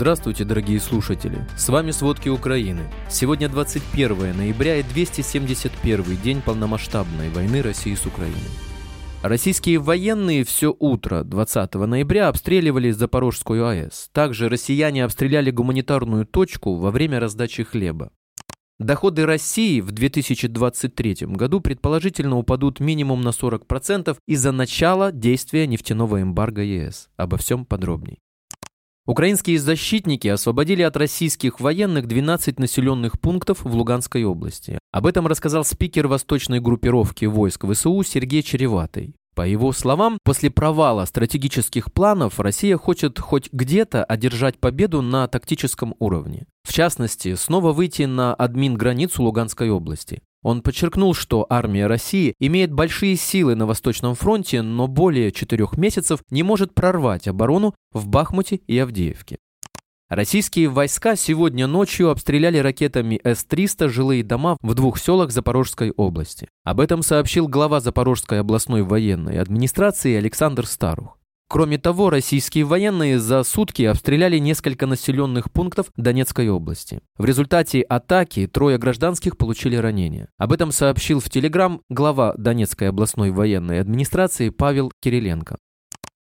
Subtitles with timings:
[0.00, 1.46] Здравствуйте, дорогие слушатели!
[1.58, 2.90] С вами «Сводки Украины».
[3.10, 8.40] Сегодня 21 ноября и 271 день полномасштабной войны России с Украиной.
[9.22, 14.08] Российские военные все утро 20 ноября обстреливали Запорожскую АЭС.
[14.14, 18.10] Также россияне обстреляли гуманитарную точку во время раздачи хлеба.
[18.78, 26.62] Доходы России в 2023 году предположительно упадут минимум на 40% из-за начала действия нефтяного эмбарго
[26.62, 27.10] ЕС.
[27.18, 28.18] Обо всем подробней.
[29.06, 34.78] Украинские защитники освободили от российских военных 12 населенных пунктов в Луганской области.
[34.92, 39.14] Об этом рассказал спикер восточной группировки войск ВСУ Сергей Череватый.
[39.34, 45.94] По его словам, после провала стратегических планов Россия хочет хоть где-то одержать победу на тактическом
[45.98, 46.46] уровне.
[46.62, 50.20] В частности, снова выйти на админ-границу Луганской области.
[50.42, 56.20] Он подчеркнул, что армия России имеет большие силы на Восточном фронте, но более четырех месяцев
[56.30, 59.38] не может прорвать оборону в Бахмуте и Авдеевке.
[60.08, 66.48] Российские войска сегодня ночью обстреляли ракетами С-300 жилые дома в двух селах Запорожской области.
[66.64, 71.19] Об этом сообщил глава Запорожской областной военной администрации Александр Старух.
[71.52, 77.00] Кроме того, российские военные за сутки обстреляли несколько населенных пунктов Донецкой области.
[77.18, 80.28] В результате атаки трое гражданских получили ранения.
[80.38, 85.56] Об этом сообщил в Телеграм глава Донецкой областной военной администрации Павел Кириленко.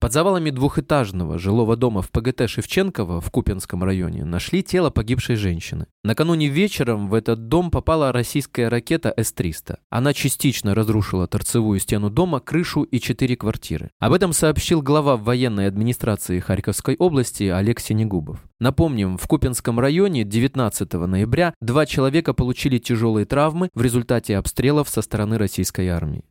[0.00, 5.86] Под завалами двухэтажного жилого дома в ПГТ Шевченково в Купинском районе нашли тело погибшей женщины.
[6.04, 9.78] Накануне вечером в этот дом попала российская ракета С-300.
[9.90, 13.90] Она частично разрушила торцевую стену дома, крышу и четыре квартиры.
[13.98, 18.38] Об этом сообщил глава военной администрации Харьковской области Олег Синегубов.
[18.60, 25.02] Напомним, в Купинском районе 19 ноября два человека получили тяжелые травмы в результате обстрелов со
[25.02, 26.22] стороны российской армии.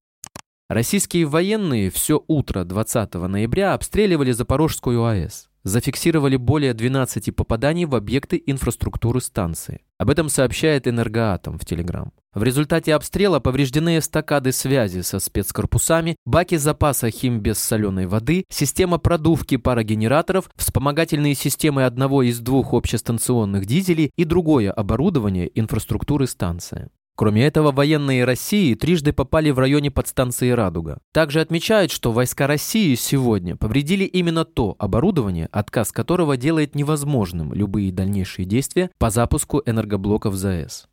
[0.69, 5.47] Российские военные все утро 20 ноября обстреливали Запорожскую АЭС.
[5.63, 9.81] Зафиксировали более 12 попаданий в объекты инфраструктуры станции.
[9.97, 12.11] Об этом сообщает Энергоатом в Телеграм.
[12.33, 18.97] В результате обстрела повреждены эстакады связи со спецкорпусами, баки запаса хим без соленой воды, система
[18.97, 26.89] продувки парогенераторов, вспомогательные системы одного из двух общестанционных дизелей и другое оборудование инфраструктуры станции.
[27.17, 30.99] Кроме этого, военные России трижды попали в районе подстанции «Радуга».
[31.11, 37.91] Также отмечают, что войска России сегодня повредили именно то оборудование, отказ которого делает невозможным любые
[37.91, 40.87] дальнейшие действия по запуску энергоблоков ЗАЭС.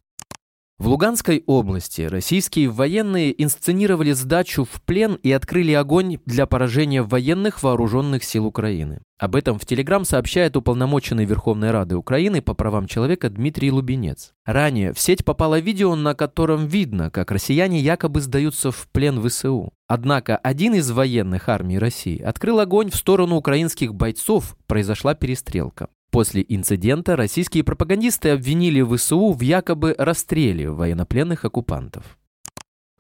[0.76, 7.62] В Луганской области российские военные инсценировали сдачу в плен и открыли огонь для поражения военных
[7.62, 9.00] вооруженных сил Украины.
[9.16, 14.32] Об этом в Телеграм сообщает уполномоченный Верховной Рады Украины по правам человека Дмитрий Лубенец.
[14.44, 19.72] Ранее в сеть попало видео, на котором видно, как россияне якобы сдаются в плен ВСУ.
[19.86, 25.88] Однако один из военных армий России открыл огонь в сторону украинских бойцов, произошла перестрелка.
[26.14, 32.16] После инцидента российские пропагандисты обвинили ВСУ в якобы расстреле военнопленных оккупантов.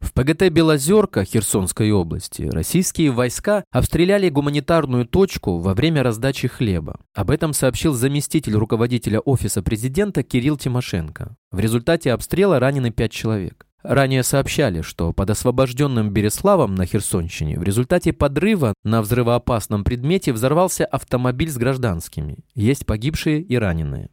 [0.00, 6.98] В ПГТ «Белозерка» Херсонской области российские войска обстреляли гуманитарную точку во время раздачи хлеба.
[7.14, 11.36] Об этом сообщил заместитель руководителя Офиса президента Кирилл Тимошенко.
[11.52, 13.68] В результате обстрела ранены пять человек.
[13.84, 20.86] Ранее сообщали, что под освобожденным Береславом на Херсонщине в результате подрыва на взрывоопасном предмете взорвался
[20.86, 22.38] автомобиль с гражданскими.
[22.54, 24.08] Есть погибшие и раненые.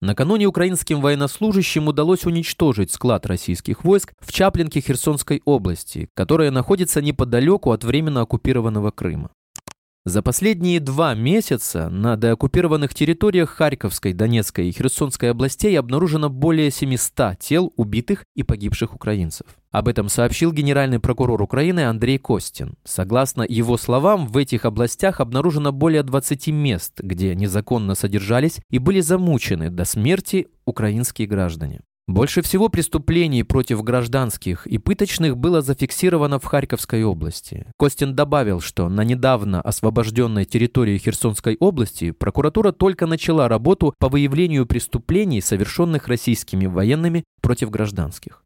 [0.00, 7.70] Накануне украинским военнослужащим удалось уничтожить склад российских войск в Чаплинке Херсонской области, которая находится неподалеку
[7.70, 9.30] от временно оккупированного Крыма.
[10.08, 17.38] За последние два месяца на деоккупированных территориях Харьковской, Донецкой и Херсонской областей обнаружено более 700
[17.38, 19.46] тел убитых и погибших украинцев.
[19.70, 22.76] Об этом сообщил генеральный прокурор Украины Андрей Костин.
[22.84, 29.00] Согласно его словам, в этих областях обнаружено более 20 мест, где незаконно содержались и были
[29.00, 31.82] замучены до смерти украинские граждане.
[32.08, 37.66] Больше всего преступлений против гражданских и пыточных было зафиксировано в Харьковской области.
[37.78, 44.64] Костин добавил, что на недавно освобожденной территории Херсонской области прокуратура только начала работу по выявлению
[44.64, 48.42] преступлений, совершенных российскими военными против гражданских.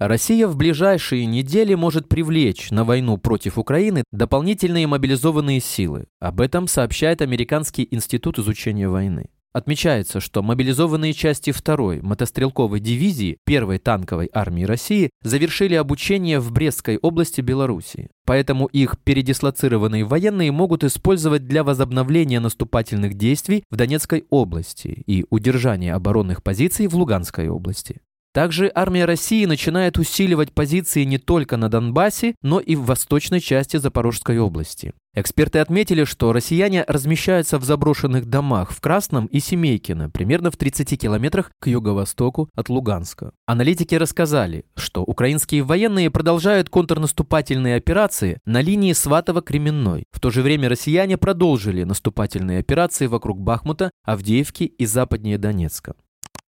[0.00, 6.06] Россия в ближайшие недели может привлечь на войну против Украины дополнительные мобилизованные силы.
[6.20, 9.26] Об этом сообщает Американский институт изучения войны.
[9.54, 16.96] Отмечается, что мобилизованные части 2-й мотострелковой дивизии 1-й танковой армии России завершили обучение в Брестской
[16.96, 18.10] области Белоруссии.
[18.26, 25.94] Поэтому их передислоцированные военные могут использовать для возобновления наступательных действий в Донецкой области и удержания
[25.94, 28.00] оборонных позиций в Луганской области.
[28.32, 33.76] Также армия России начинает усиливать позиции не только на Донбассе, но и в восточной части
[33.76, 34.94] Запорожской области.
[35.16, 41.00] Эксперты отметили, что россияне размещаются в заброшенных домах в Красном и Семейкино, примерно в 30
[41.00, 43.30] километрах к юго-востоку от Луганска.
[43.46, 50.02] Аналитики рассказали, что украинские военные продолжают контрнаступательные операции на линии Сватово-Кременной.
[50.10, 55.94] В то же время россияне продолжили наступательные операции вокруг Бахмута, Авдеевки и западнее Донецка.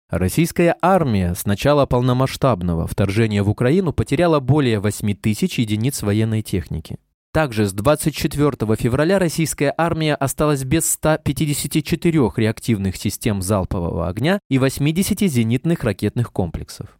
[0.08, 6.97] Российская армия с начала полномасштабного вторжения в Украину потеряла более 8 тысяч единиц военной техники.
[7.36, 15.20] Также с 24 февраля российская армия осталась без 154 реактивных систем залпового огня и 80
[15.20, 16.98] зенитных ракетных комплексов.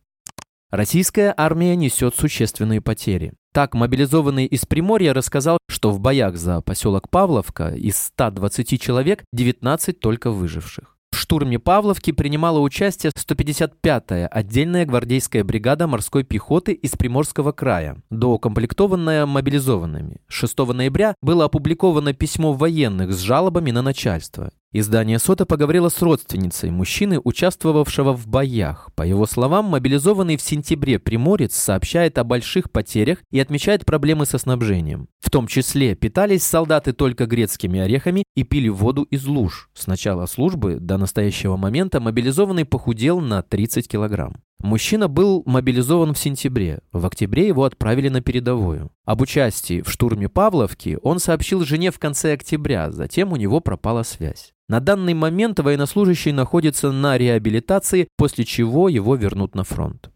[0.71, 3.33] Российская армия несет существенные потери.
[3.55, 9.99] Так, мобилизованный из Приморья рассказал, что в боях за поселок Павловка из 120 человек 19
[9.99, 10.96] только выживших.
[11.17, 19.25] В штурме Павловки принимала участие 155-я отдельная гвардейская бригада морской пехоты из Приморского края, доукомплектованная
[19.25, 20.19] мобилизованными.
[20.29, 24.51] 6 ноября было опубликовано письмо военных с жалобами на начальство.
[24.79, 28.91] Издание «Сота» поговорило с родственницей мужчины, участвовавшего в боях.
[28.95, 34.37] По его словам, мобилизованный в сентябре приморец сообщает о больших потерях и отмечает проблемы со
[34.37, 35.09] снабжением.
[35.19, 39.71] В том числе питались солдаты только грецкими орехами и пили воду из луж.
[39.73, 44.43] С начала службы до настоящего момента мобилизованный похудел на 30 килограмм.
[44.61, 46.81] Мужчина был мобилизован в сентябре.
[46.93, 48.91] В октябре его отправили на передовую.
[49.05, 54.03] Об участии в штурме Павловки он сообщил жене в конце октября, затем у него пропала
[54.03, 54.53] связь.
[54.69, 60.11] На данный момент военнослужащий находится на реабилитации, после чего его вернут на фронт.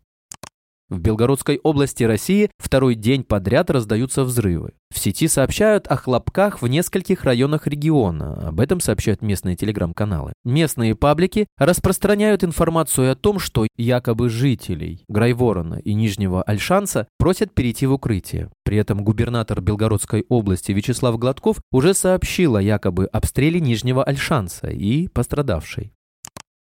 [0.90, 4.72] В Белгородской области России второй день подряд раздаются взрывы.
[4.92, 8.48] В сети сообщают о хлопках в нескольких районах региона.
[8.48, 10.32] Об этом сообщают местные телеграм-каналы.
[10.44, 17.86] Местные паблики распространяют информацию о том, что якобы жителей Грайворона и Нижнего Альшанса просят перейти
[17.86, 18.50] в укрытие.
[18.64, 25.06] При этом губернатор Белгородской области Вячеслав Гладков уже сообщил о якобы обстреле Нижнего Альшанса и
[25.06, 25.92] пострадавшей.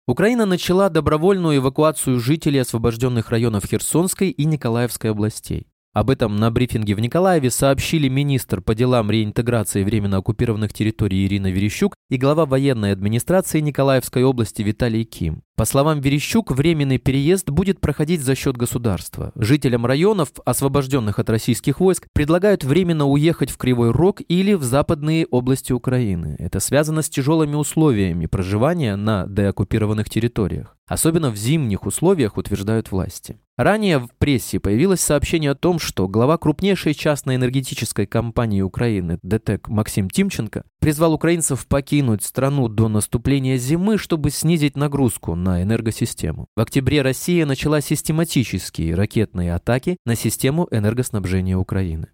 [0.09, 5.67] Украина начала добровольную эвакуацию жителей освобожденных районов Херсонской и Николаевской областей.
[5.93, 11.51] Об этом на брифинге в Николаеве сообщили министр по делам реинтеграции временно оккупированных территорий Ирина
[11.51, 15.43] Верещук и глава военной администрации Николаевской области Виталий Ким.
[15.59, 19.33] По словам Верещук, временный переезд будет проходить за счет государства.
[19.35, 25.27] Жителям районов, освобожденных от российских войск, предлагают временно уехать в Кривой Рог или в западные
[25.27, 26.37] области Украины.
[26.39, 30.77] Это связано с тяжелыми условиями проживания на деоккупированных территориях.
[30.87, 33.41] Особенно в зимних условиях, утверждают власти.
[33.59, 39.69] Ранее в прессе появилось сообщение о том, что глава крупнейшей частной энергетической компании Украины ДТЭК
[39.69, 46.47] Максим Тимченко призвал украинцев покинуть страну до наступления зимы, чтобы снизить нагрузку на энергосистему.
[46.57, 52.09] В октябре Россия начала систематические ракетные атаки на систему энергоснабжения Украины.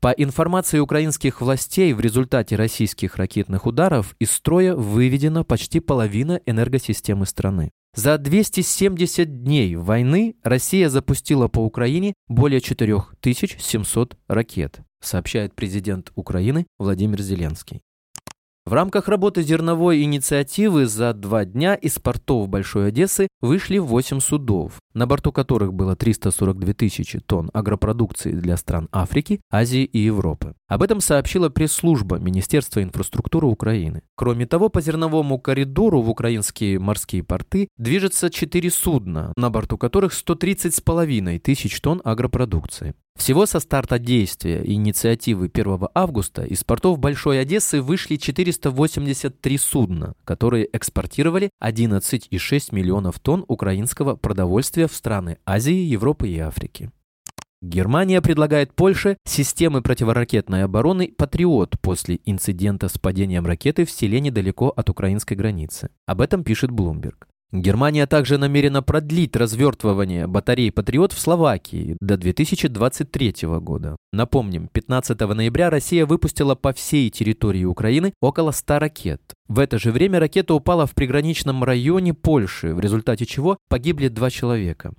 [0.00, 7.24] По информации украинских властей, в результате российских ракетных ударов из строя выведена почти половина энергосистемы
[7.24, 7.70] страны.
[7.96, 17.22] За 270 дней войны Россия запустила по Украине более 4700 ракет, сообщает президент Украины Владимир
[17.22, 17.80] Зеленский.
[18.66, 24.80] В рамках работы зерновой инициативы за два дня из портов Большой Одессы вышли 8 судов,
[24.94, 30.54] на борту которых было 342 тысячи тонн агропродукции для стран Африки, Азии и Европы.
[30.66, 34.00] Об этом сообщила пресс-служба Министерства инфраструктуры Украины.
[34.16, 40.14] Кроме того, по зерновому коридору в украинские морские порты движется 4 судна, на борту которых
[40.14, 42.94] 130,5 тысяч тонн агропродукции.
[43.16, 50.68] Всего со старта действия инициативы 1 августа из портов Большой Одессы вышли 483 судна, которые
[50.76, 56.90] экспортировали 11,6 миллионов тонн украинского продовольствия в страны Азии, Европы и Африки.
[57.62, 64.68] Германия предлагает Польше системы противоракетной обороны «Патриот» после инцидента с падением ракеты в селе недалеко
[64.68, 65.88] от украинской границы.
[66.04, 67.14] Об этом пишет Bloomberg.
[67.52, 73.96] Германия также намерена продлить развертывание батарей «Патриот» в Словакии до 2023 года.
[74.12, 79.20] Напомним, 15 ноября Россия выпустила по всей территории Украины около 100 ракет.
[79.46, 84.30] В это же время ракета упала в приграничном районе Польши, в результате чего погибли два
[84.30, 84.92] человека.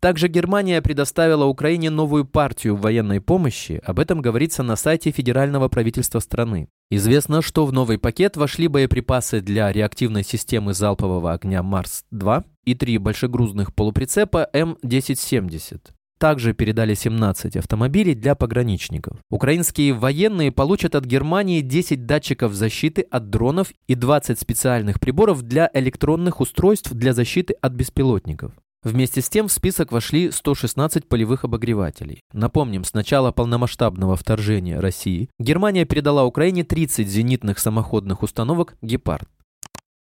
[0.00, 6.20] Также Германия предоставила Украине новую партию военной помощи, об этом говорится на сайте федерального правительства
[6.20, 6.68] страны.
[6.90, 12.98] Известно, что в новый пакет вошли боеприпасы для реактивной системы залпового огня «Марс-2» и три
[12.98, 15.80] большегрузных полуприцепа М-1070.
[16.18, 19.18] Также передали 17 автомобилей для пограничников.
[19.30, 25.70] Украинские военные получат от Германии 10 датчиков защиты от дронов и 20 специальных приборов для
[25.74, 28.52] электронных устройств для защиты от беспилотников.
[28.86, 32.22] Вместе с тем в список вошли 116 полевых обогревателей.
[32.32, 39.28] Напомним, с начала полномасштабного вторжения России Германия передала Украине 30 зенитных самоходных установок «Гепард».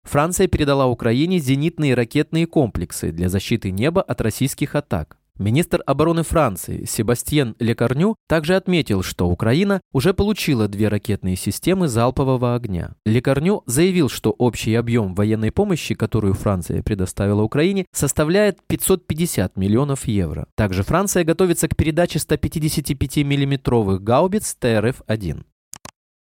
[0.03, 5.17] Франция передала Украине зенитные ракетные комплексы для защиты неба от российских атак.
[5.39, 12.55] Министр обороны Франции Себастьен Лекарню также отметил, что Украина уже получила две ракетные системы залпового
[12.55, 12.91] огня.
[13.05, 20.45] Лекарню заявил, что общий объем военной помощи, которую Франция предоставила Украине, составляет 550 миллионов евро.
[20.55, 25.45] Также Франция готовится к передаче 155 миллиметровых гаубиц ТРФ-1.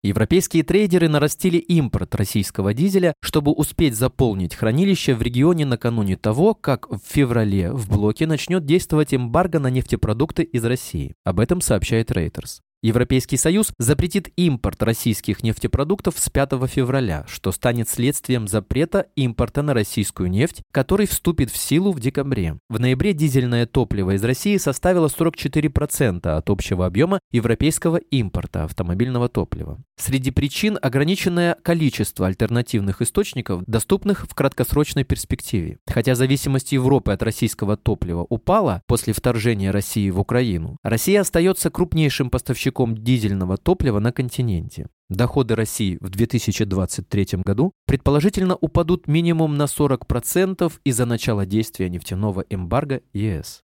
[0.04, 6.90] Европейские трейдеры нарастили импорт российского дизеля, чтобы успеть заполнить хранилище в регионе накануне того, как
[6.90, 11.14] в феврале в блоке начнет действовать эмбарго на нефтепродукты из России.
[11.24, 12.60] Об этом сообщает Reuters.
[12.84, 19.72] Европейский Союз запретит импорт российских нефтепродуктов с 5 февраля, что станет следствием запрета импорта на
[19.72, 22.58] российскую нефть, который вступит в силу в декабре.
[22.68, 29.82] В ноябре дизельное топливо из России составило 44% от общего объема европейского импорта автомобильного топлива.
[29.96, 35.78] Среди причин ограниченное количество альтернативных источников, доступных в краткосрочной перспективе.
[35.86, 42.28] Хотя зависимость Европы от российского топлива упала после вторжения России в Украину, Россия остается крупнейшим
[42.28, 44.88] поставщиком поставщиком дизельного топлива на континенте.
[45.08, 53.00] Доходы России в 2023 году предположительно упадут минимум на 40% из-за начала действия нефтяного эмбарго
[53.12, 53.63] ЕС.